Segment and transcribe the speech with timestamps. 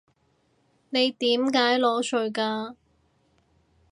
[0.89, 2.75] 你點解裸睡㗎？